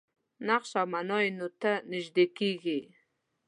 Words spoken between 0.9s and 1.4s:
معنا یې